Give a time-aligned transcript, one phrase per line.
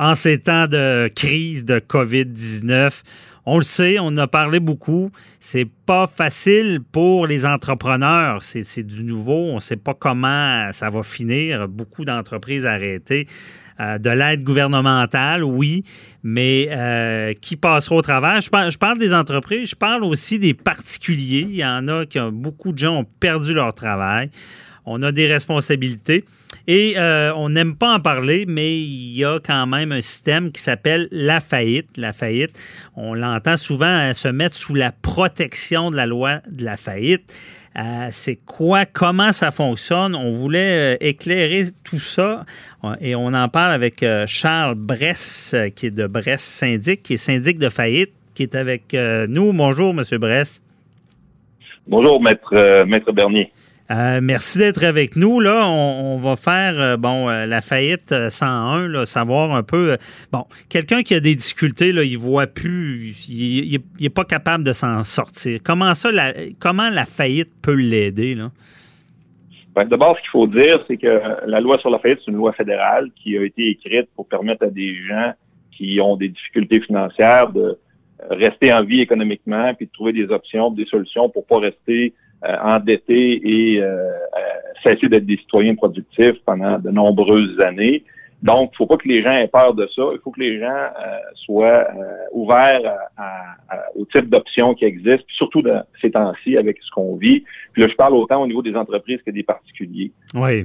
[0.00, 3.02] En ces temps de crise de COVID-19,
[3.44, 5.10] on le sait, on en a parlé beaucoup.
[5.40, 8.42] C'est pas facile pour les entrepreneurs.
[8.42, 9.50] C'est du nouveau.
[9.50, 11.68] On ne sait pas comment ça va finir.
[11.68, 13.26] Beaucoup d'entreprises arrêtées.
[13.78, 15.84] Euh, de l'aide gouvernementale, oui,
[16.22, 21.46] mais euh, qui passera au parle, je parle, des entreprises, je parle aussi des particuliers.
[21.48, 24.28] Il y en a qui ont, beaucoup de gens ont perdu leur travail
[24.90, 26.24] on a des responsabilités.
[26.66, 30.50] Et euh, on n'aime pas en parler, mais il y a quand même un système
[30.50, 31.96] qui s'appelle la faillite.
[31.96, 32.58] La faillite,
[32.96, 37.32] on l'entend souvent se mettre sous la protection de la loi de la faillite.
[37.78, 40.16] Euh, c'est quoi, comment ça fonctionne?
[40.16, 42.44] On voulait euh, éclairer tout ça
[43.00, 47.60] et on en parle avec Charles Bress, qui est de Bress Syndic, qui est syndic
[47.60, 48.96] de faillite, qui est avec
[49.28, 49.52] nous.
[49.52, 50.60] Bonjour, Monsieur Bress.
[51.86, 53.52] Bonjour, Maître Bernier.
[53.90, 55.40] Euh, merci d'être avec nous.
[55.40, 59.96] Là, on, va faire euh, bon euh, la faillite 101, là, savoir un peu.
[60.30, 64.72] bon, quelqu'un qui a des difficultés, là, il voit plus, il, n'est pas capable de
[64.72, 65.58] s'en sortir.
[65.64, 68.50] Comment ça, la, comment la faillite peut l'aider là?
[69.74, 72.36] Ben, D'abord, ce qu'il faut dire, c'est que la loi sur la faillite, c'est une
[72.36, 75.32] loi fédérale qui a été écrite pour permettre à des gens
[75.72, 77.78] qui ont des difficultés financières de
[78.30, 83.40] rester en vie économiquement, puis de trouver des options, des solutions pour pas rester endettés
[83.44, 84.10] et euh, euh,
[84.82, 88.02] cesser d'être des citoyens productifs pendant de nombreuses années.
[88.42, 90.02] Donc, il ne faut pas que les gens aient peur de ça.
[90.12, 90.88] Il faut que les gens
[91.34, 91.86] soient
[92.32, 92.80] ouverts
[93.94, 97.44] au type d'options qui existent, surtout dans ces temps-ci avec ce qu'on vit.
[97.74, 100.10] Puis là, je parle autant au niveau des entreprises que des particuliers.
[100.34, 100.64] Oui.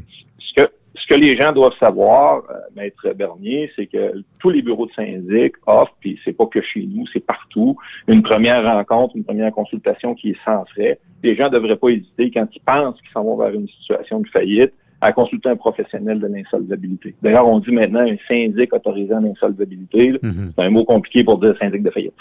[1.06, 4.92] Ce que, les gens doivent savoir, euh, Maître Bernier, c'est que tous les bureaux de
[4.94, 7.78] syndic offrent, puis c'est pas que chez nous, c'est partout,
[8.08, 11.00] une première rencontre, une première consultation qui est sans frais.
[11.22, 14.28] Les gens devraient pas hésiter quand ils pensent qu'ils s'en vont vers une situation de
[14.30, 17.16] faillite à consulter un professionnel de l'insolvabilité.
[17.22, 20.14] D'ailleurs, on dit maintenant un syndic autorisé en insolvabilité.
[20.22, 20.54] Mhm.
[20.56, 22.14] C'est un mot compliqué pour dire syndic de faillite.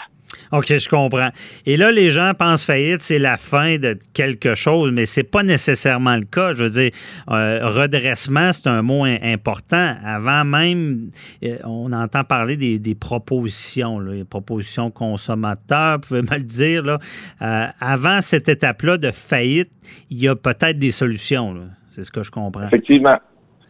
[0.51, 1.29] OK, je comprends.
[1.65, 5.43] Et là, les gens pensent faillite, c'est la fin de quelque chose, mais c'est pas
[5.43, 6.53] nécessairement le cas.
[6.53, 6.91] Je veux dire,
[7.29, 9.93] euh, redressement, c'est un mot important.
[10.03, 11.09] Avant même,
[11.43, 16.83] euh, on entend parler des, propositions, les propositions consommateurs, vous pouvez me le dire.
[16.83, 16.99] Là.
[17.41, 19.69] Euh, avant cette étape-là de faillite,
[20.09, 21.53] il y a peut-être des solutions.
[21.53, 21.61] Là.
[21.95, 22.67] C'est ce que je comprends.
[22.67, 23.15] Effectivement.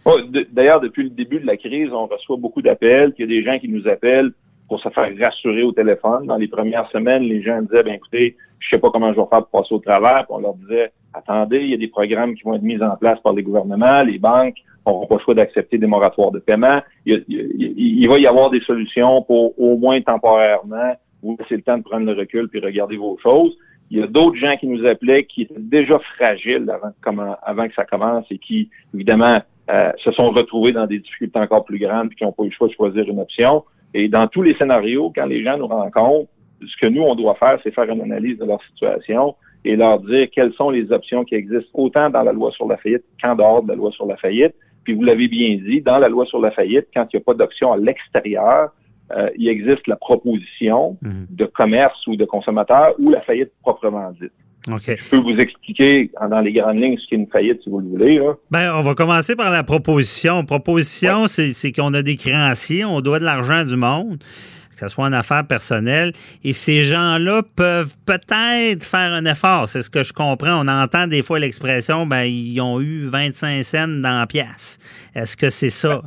[0.04, 0.18] Oh,
[0.52, 3.14] d'ailleurs, depuis le début de la crise, on reçoit beaucoup d'appels.
[3.20, 4.32] Il y a des gens qui nous appellent
[4.68, 6.26] pour se faire rassurer au téléphone.
[6.26, 9.28] Dans les premières semaines, les gens disaient, ben écoutez, je sais pas comment je vais
[9.30, 10.26] faire pour passer au travers.
[10.30, 13.20] on leur disait, attendez, il y a des programmes qui vont être mis en place
[13.20, 14.58] par les gouvernements, les banques
[14.88, 16.82] n'auront pas le choix d'accepter des moratoires de paiement.
[17.06, 21.78] Il, il, va y avoir des solutions pour au moins temporairement vous laisser le temps
[21.78, 23.56] de prendre le recul puis regarder vos choses.
[23.92, 26.72] Il y a d'autres gens qui nous appelaient qui étaient déjà fragiles
[27.04, 31.66] avant, que ça commence et qui, évidemment, euh, se sont retrouvés dans des difficultés encore
[31.66, 33.64] plus grandes et qui n'ont pas eu le choix de choisir une option.
[33.94, 36.30] Et dans tous les scénarios, quand les gens nous rencontrent,
[36.62, 40.00] ce que nous, on doit faire, c'est faire une analyse de leur situation et leur
[40.00, 43.36] dire quelles sont les options qui existent autant dans la loi sur la faillite qu'en
[43.36, 44.54] dehors de la loi sur la faillite.
[44.84, 47.26] Puis vous l'avez bien dit, dans la loi sur la faillite, quand il n'y a
[47.26, 48.70] pas d'option à l'extérieur,
[49.12, 51.28] euh, il existe la proposition mhm.
[51.30, 54.32] de commerce ou de consommateur ou la faillite proprement dite.
[54.68, 57.88] Je peux vous expliquer dans les grandes lignes ce qu'est une faillite, si vous le
[57.88, 58.20] voulez.
[58.50, 60.44] Ben, on va commencer par la proposition.
[60.44, 65.06] Proposition, c'est qu'on a des créanciers, on doit de l'argent du monde, que ce soit
[65.06, 66.14] en affaires personnelles,
[66.44, 69.70] et ces gens-là peuvent peut-être faire un effort.
[69.70, 70.66] C'est ce que je comprends.
[70.66, 74.80] On entend des fois l'expression, ben, ils ont eu 25 cents dans la pièce.
[75.14, 76.02] Est-ce que c'est ça?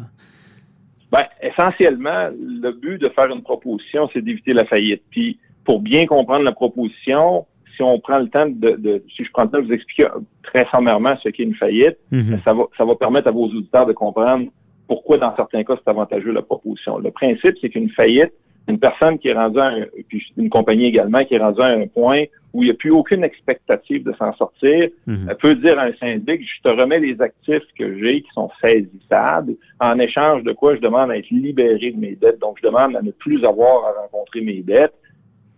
[1.10, 5.02] Ben, essentiellement, le but de faire une proposition, c'est d'éviter la faillite.
[5.10, 9.44] Puis, pour bien comprendre la proposition, si on prend le temps de, si je prends
[9.44, 10.08] le temps de vous expliquer
[10.42, 12.22] très sommairement ce qu'est une faillite, mhm.
[12.30, 14.48] ben, ça va, ça va permettre à vos auditeurs de comprendre
[14.86, 16.98] pourquoi, dans certains cas, c'est avantageux la proposition.
[16.98, 18.32] Le principe, c'est qu'une faillite,
[18.68, 21.66] une personne qui est rendue à un, puis une compagnie également qui est rendue à
[21.66, 25.26] un point où il n'y a plus aucune expectative de s'en sortir, mhm.
[25.28, 28.50] elle peut dire à un syndic, je te remets les actifs que j'ai qui sont
[28.60, 32.38] saisissables, en échange de quoi je demande à être libéré de mes dettes.
[32.40, 34.94] Donc, je demande à ne plus avoir à rencontrer mes dettes.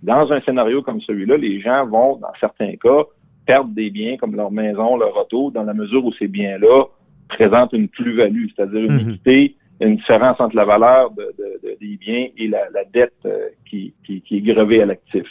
[0.02, 3.04] Dans un scénario comme celui-là, les gens vont, dans certains cas,
[3.46, 6.84] perdre des biens comme leur maison, leur auto, dans la mesure où ces biens-là
[7.28, 11.34] présentent une plus-value, c'est-à-dire une équité une différence entre la valeur de,
[11.80, 15.26] des biens et la, dette euh, qui, qui, est grevée à l'actif.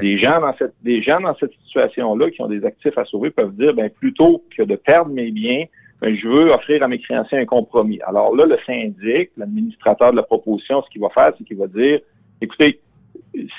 [0.00, 3.30] Des gens dans cette des gens dans cette situation-là qui ont des actifs à sauver
[3.30, 5.64] peuvent dire ben plutôt que de perdre mes biens,
[6.00, 8.00] ben, je veux offrir à mes créanciers un compromis.
[8.06, 11.66] Alors là, le syndic, l'administrateur de la proposition, ce qu'il va faire, c'est qu'il va
[11.66, 12.00] dire
[12.40, 12.80] écoutez,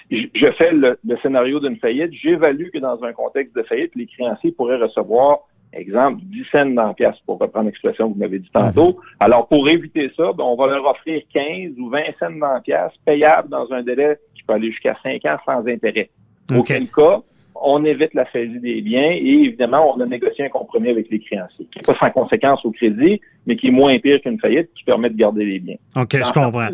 [0.09, 4.51] je fais le, scénario d'une faillite, j'évalue que dans un contexte de faillite, les créanciers
[4.51, 8.89] pourraient recevoir, exemple, 10 cents dans pièce, pour reprendre l'expression que vous m'avez dit tantôt.
[8.89, 8.95] Mhm.
[9.19, 12.91] Alors, pour éviter ça, ben, on va leur offrir 15 ou 20 cents dans pièce,
[13.05, 16.09] payables dans un délai qui peut aller jusqu'à 5 ans sans intérêt.
[16.55, 17.21] Auquel cas,
[17.61, 21.19] on évite la saisie des biens et évidemment, on a négocié un compromis avec les
[21.19, 24.69] créanciers, qui n'est pas sans conséquence au crédit, mais qui est moins pire qu'une faillite,
[24.75, 25.77] qui permet de garder les biens.
[25.95, 26.69] OK, je comprends.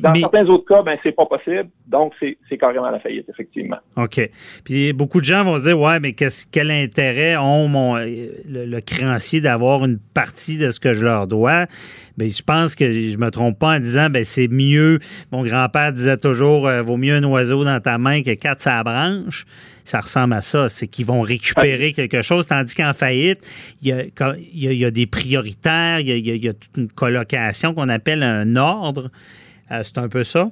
[0.00, 1.68] Dans certains autres cas, ben, c'est pas possible.
[1.86, 3.76] Donc, c'est carrément la faillite, effectivement.
[3.96, 4.30] OK.
[4.64, 9.40] Puis beaucoup de gens vont se dire Ouais, mais quel intérêt ont mon, le, créancier
[9.40, 11.66] d'avoir une partie de ce que je leur dois?
[12.18, 14.98] Mais je pense que je me trompe pas en disant ben c'est mieux.
[15.30, 18.82] Mon grand-père disait toujours euh, Vaut mieux un oiseau dans ta main que quatre sa
[18.82, 19.46] branche
[19.84, 20.68] ça ressemble à ça.
[20.68, 23.46] C'est qu'ils vont récupérer quelque chose, tandis qu'en faillite,
[23.82, 27.88] il y, a, des prioritaires, il y a, il y a toute une colocation qu'on
[27.88, 29.10] appelle un ordre.
[29.70, 30.50] Euh, c'est un peu ça?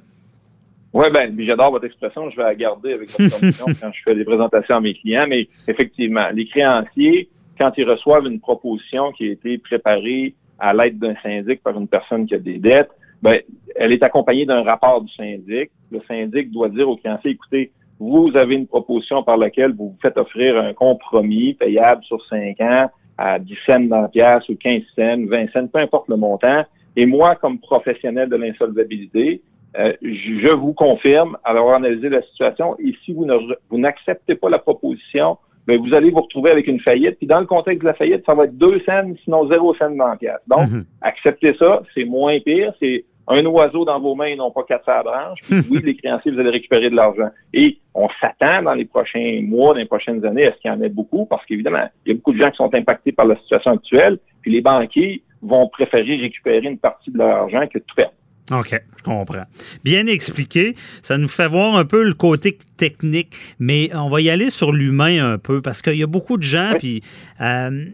[0.93, 2.29] Oui, ben, j'adore votre expression.
[2.29, 5.25] Je vais la garder avec votre permission quand je fais des présentations à mes clients.
[5.27, 10.99] Mais effectivement, les créanciers, quand ils reçoivent une proposition qui a été préparée à l'aide
[10.99, 12.91] d'un syndic par une personne qui a des dettes,
[13.21, 13.39] ben,
[13.75, 15.71] elle est accompagnée d'un rapport du syndic.
[15.91, 19.97] Le syndic doit dire aux créanciers, écoutez, vous avez une proposition par laquelle vous vous
[20.01, 24.55] faites offrir un compromis payable sur cinq ans à 10 cents dans la pièce ou
[24.55, 26.65] 15 cents, 20 cents, peu importe le montant.
[26.95, 29.41] Et moi, comme professionnel de l'insolvabilité,
[29.77, 32.75] euh, je vous confirme avoir analysé la situation.
[32.79, 33.27] Et si vous,
[33.69, 35.37] vous n'acceptez pas la proposition,
[35.67, 37.17] bien, vous allez vous retrouver avec une faillite.
[37.17, 40.15] Puis dans le contexte de la faillite, ça va être deux scènes, sinon zéro la
[40.17, 40.39] pièce.
[40.47, 40.85] Donc, mhm.
[41.01, 42.73] acceptez ça, c'est moins pire.
[42.79, 45.39] C'est un oiseau dans vos mains et non pas quatre à la branche.
[45.41, 47.29] Puis, oui, les créanciers, vous allez récupérer de l'argent.
[47.53, 50.73] Et on s'attend dans les prochains mois, dans les prochaines années, à ce qu'il y
[50.73, 53.25] en ait beaucoup, parce qu'évidemment, il y a beaucoup de gens qui sont impactés par
[53.25, 54.19] la situation actuelle.
[54.41, 58.13] Puis les banquiers, vont préférer récupérer une partie de leur argent que tout perdre.
[58.51, 59.45] OK, je comprends.
[59.83, 60.75] Bien expliqué.
[61.01, 64.71] Ça nous fait voir un peu le côté technique, mais on va y aller sur
[64.71, 67.01] l'humain un peu parce qu'il y a beaucoup de gens, puis
[67.41, 67.85] euh,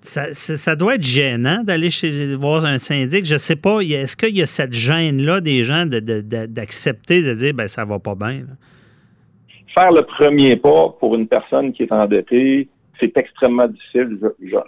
[0.00, 3.26] ça, doit être gênant d'aller chez voir un syndic.
[3.26, 7.52] Je ne sais pas, est-ce qu'il y a cette gêne-là des gens d'accepter de, dire
[7.52, 8.44] ben ça va pas bien?
[9.74, 12.68] Faire le premier pas pour une personne qui est endettée,
[13.02, 14.18] c'est extrêmement difficile,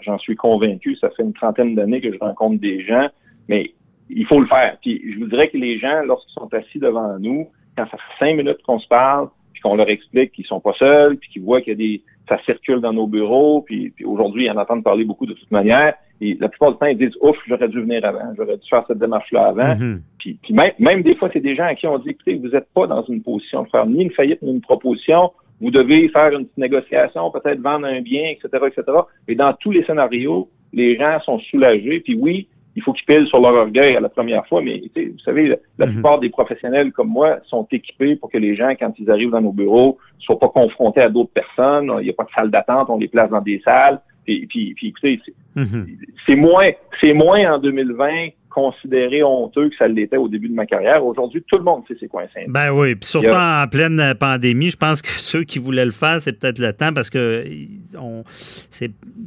[0.02, 0.96] j'en suis convaincu.
[0.96, 3.08] Ça fait une trentaine d'années que je rencontre des gens,
[3.48, 3.72] mais
[4.10, 4.76] il faut le faire.
[4.82, 8.26] Puis je vous dirais que les gens, lorsqu'ils sont assis devant nous, quand ça fait
[8.26, 11.42] cinq minutes qu'on se parle, puis qu'on leur explique qu'ils sont pas seuls, puis qu'ils
[11.42, 14.82] voient qu'il y a des ça circule dans nos bureaux, puis, aujourd'hui, ils en entendent
[14.82, 15.94] parler beaucoup de toute manière.
[16.20, 18.84] Et la plupart du temps, ils disent Ouf, j'aurais dû venir avant, j'aurais dû faire
[18.86, 19.74] cette démarche-là avant.
[19.74, 20.00] Mm-hmm.
[20.18, 22.68] Puis, même, même, des fois, c'est des gens à qui on dit écoutez, vous n'êtes
[22.72, 25.32] pas dans une position de faire ni une faillite ni une proposition
[25.64, 28.82] vous devez faire une petite négociation, peut-être vendre un bien, etc., etc.
[29.26, 32.00] Et dans tous les scénarios, les gens sont soulagés.
[32.00, 35.18] Puis oui, il faut qu'ils pèlent sur leur orgueil à la première fois, mais vous
[35.24, 35.92] savez, la, mhm.
[35.94, 39.40] plupart des professionnels comme moi sont équipés pour que les gens, quand ils arrivent dans
[39.40, 41.90] nos bureaux, ne soient pas confrontés à d'autres personnes.
[42.00, 44.00] Il n'y a pas de salle d'attente, on les place dans des salles.
[44.26, 45.18] Puis, puis écoutez,
[45.56, 45.86] mhm.
[46.26, 46.70] c'est moins,
[47.00, 51.04] c'est moins en 2020 considéré honteux que ça l'était au début de ma carrière.
[51.04, 52.50] Aujourd'hui, tout le monde sait c'est quoi un syndic.
[52.50, 56.20] Ben oui, puis surtout en pleine pandémie, je pense que ceux qui voulaient le faire,
[56.20, 57.72] c'est peut-être le temps parce que il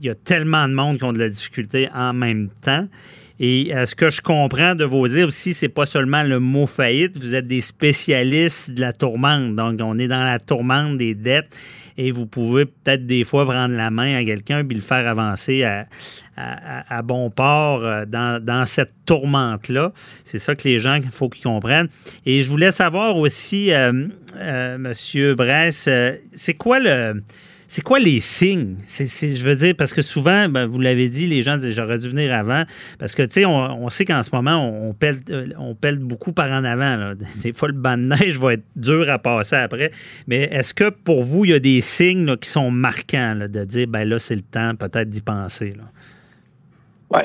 [0.01, 2.87] y a tellement de monde qui ont de la difficulté en même temps.
[3.39, 6.65] Et euh, ce que je comprends de vos dire aussi, c'est pas seulement le mot
[6.65, 9.55] faillite, vous êtes des spécialistes de la tourmente.
[9.55, 11.55] Donc, on est dans la tourmente des dettes
[11.97, 15.63] et vous pouvez peut-être des fois prendre la main à quelqu'un puis le faire avancer
[15.63, 19.91] à, bon port euh, dans, cette tourmente-là.
[20.23, 21.89] C'est ça que les gens, il faut qu'ils comprennent.
[22.25, 25.89] Et je voulais savoir aussi, euh, euh Monsieur Bress,
[26.33, 27.21] c'est quoi le
[27.67, 28.77] c'est quoi les signes?
[28.87, 32.09] je veux dire, parce que souvent, ben, vous l'avez dit, les gens disent j'aurais dû
[32.09, 32.63] venir avant.
[32.97, 36.31] Parce que, tu sais, on, sait qu'en ce moment, on pèle, euh, on pèle beaucoup
[36.31, 37.13] par en avant.
[37.43, 39.91] Des fois, le banc de neige va être dur à passer après.
[40.27, 43.87] Mais est-ce que pour vous, il y a des signes qui sont marquants de dire
[43.87, 45.73] ben là, c'est le temps peut-être d'y penser?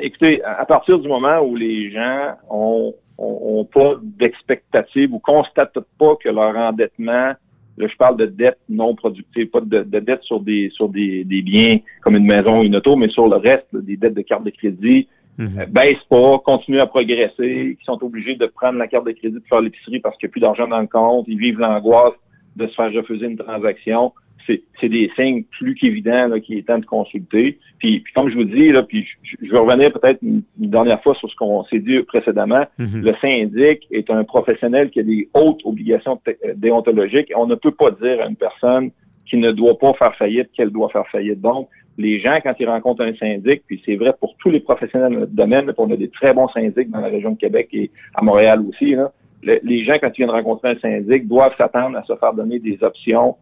[0.01, 6.17] écoutez, à partir du moment où les gens ont, ont, pas d'expectative ou constatent pas
[6.17, 7.35] que leur endettement
[7.79, 11.25] Là, je parle de dette non productive, pas de, de dette sur des sur des,
[11.25, 14.23] des, biens comme une maison ou une auto, mais sur le reste, des dettes de
[14.23, 15.09] carte de crédit.
[15.39, 15.49] Mhm.
[15.59, 19.35] Euh, baissent pas, continuent à progresser, qui sont obligés de prendre la carte de crédit
[19.35, 22.15] de faire l'épicerie parce qu'il n'y a plus d'argent dans le compte, ils vivent l'angoisse
[22.57, 24.13] de se faire refuser une transaction.
[24.47, 27.59] C'est des signes plus qu'évidents qu'il est temps de consulter.
[27.79, 31.31] Puis, comme je vous dis, là, puis je, vais revenir peut-être une, dernière fois sur
[31.31, 32.65] ce qu'on s'est dit précédemment.
[32.79, 33.01] Mm-hmm.
[33.01, 37.33] Le syndic est un professionnel qui a des hautes obligations euh, déontologiques.
[37.37, 38.91] On ne peut pas dire à une personne
[39.27, 41.41] qui ne doit pas faire faillite qu'elle doit faire faillite.
[41.41, 41.69] Donc,
[41.99, 45.19] les gens, quand ils rencontrent un syndic, puis c'est vrai pour tous les professionnels de
[45.21, 48.23] notre domaine, on a des très bons syndics dans la région de Québec et à
[48.23, 48.97] Montréal aussi,
[49.43, 52.79] les gens, quand ils viennent rencontrer un syndic, doivent s'attendre à se faire donner des
[52.83, 53.37] options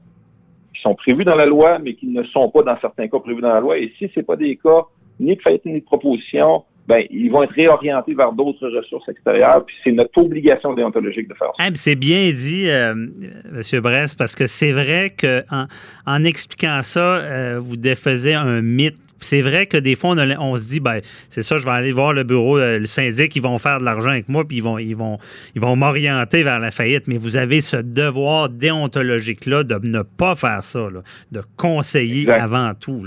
[0.81, 3.53] sont prévues dans la loi, mais qui ne sont pas dans certains cas prévues dans
[3.53, 3.79] la loi.
[3.79, 4.87] Et si ce n'est pas des cas
[5.19, 9.65] ni de faillite ni de proposition, ben, ils vont être réorientés vers d'autres ressources extérieures.
[9.65, 11.65] Puis c'est notre obligation déontologique de faire ça.
[11.75, 13.81] c'est bien dit, euh, M.
[13.81, 15.67] Brest, parce que c'est vrai qu'en
[16.07, 20.69] en, expliquant ça, euh, vous défaisez un mythe c'est vrai que des fois, on, se
[20.69, 23.59] dit, ben, c'est ça, je vais aller voir le bureau, euh, le syndic, ils vont
[23.59, 25.19] faire de l'argent avec moi, puis ils vont, ils vont,
[25.55, 27.07] ils vont m'orienter vers la faillite.
[27.07, 30.89] Mais vous avez ce devoir déontologique-là de ne pas faire ça,
[31.33, 33.07] de conseiller avant tout.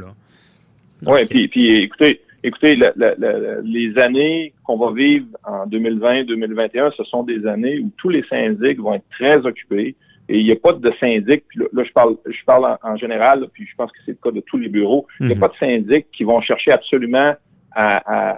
[1.06, 7.46] Oui, puis, puis écoutez, écoutez, les années qu'on va vivre en 2020-2021, ce sont des
[7.46, 9.96] années où tous les syndics vont être très occupés.
[10.34, 13.48] Et il n'y a pas de syndic, puis là, je parle, je parle en, général,
[13.54, 15.42] puis je pense que c'est le cas de tous les bureaux, il n'y a mhm.
[15.42, 17.36] pas de syndic qui vont chercher absolument
[17.76, 18.36] à,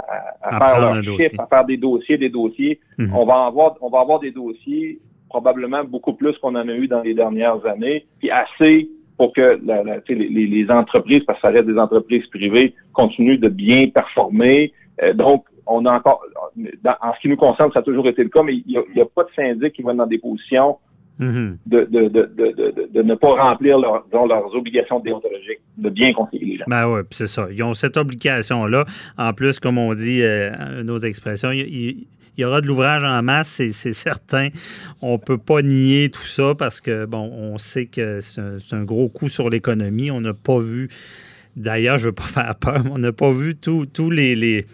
[0.59, 2.81] faire leur chiffre, à faire des dossiers, des dossiers.
[2.97, 3.15] Mhm.
[3.15, 4.99] On va avoir, on va avoir des dossiers
[5.29, 9.57] probablement beaucoup plus qu'on en a eu dans les dernières années, puis assez pour que
[10.09, 14.73] les, entreprises, parce que ça reste des entreprises privées, continuent de bien performer.
[15.01, 16.21] Euh, donc, on a encore,
[16.57, 19.05] en ce qui nous concerne, ça a toujours été le cas, mais il n'y a,
[19.05, 20.77] pas de syndic qui va dans des positions.
[21.19, 26.65] De, de, de, de, ne pas remplir leurs obligations déontologiques, de bien conseiller les gens.
[26.67, 27.48] Ben oui, c'est ça.
[27.51, 28.86] Ils ont cette obligation-là.
[29.17, 32.05] En plus, comme on dit, euh, une autre expression, il,
[32.38, 34.50] y aura de l'ouvrage en masse, c'est certain.
[35.01, 38.41] On ne peut pas nier tout ça parce que, bon, on sait que c'est
[38.74, 40.12] un, gros coup sur l'économie.
[40.12, 40.89] On n'a pas vu
[41.55, 44.65] D'ailleurs, je ne veux pas faire peur, mais on n'a pas vu tous les,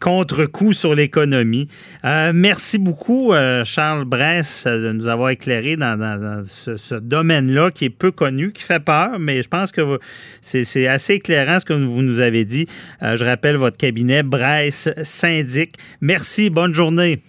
[0.00, 1.68] contre-coups sur l'économie.
[2.04, 7.90] Euh, merci beaucoup, euh, Charles Bress, de nous avoir éclairé dans, ce, domaine-là qui est
[7.90, 9.98] peu connu, qui fait peur, mais je pense que
[10.40, 12.66] c'est assez éclairant ce que vous nous avez dit.
[13.02, 15.74] Euh, je rappelle votre cabinet, Bress Syndic.
[16.00, 17.20] Merci, bonne journée.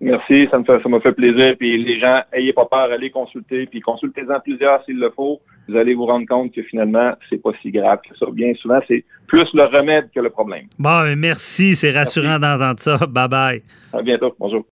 [0.00, 1.56] Merci, ça m'a fait, fait plaisir.
[1.58, 5.40] Puis les gens, ayez pas peur, allez consulter, puis consultez-en plusieurs s'il le faut.
[5.68, 8.26] Vous allez vous rendre compte que finalement, c'est pas si grave que ça.
[8.32, 10.66] Bien souvent, c'est plus le remède que le problème.
[10.78, 12.98] Bon, merci, c'est rassurant d'entendre ça.
[13.08, 13.62] Bye bye.
[13.92, 14.34] À bientôt.
[14.38, 14.64] Bonjour.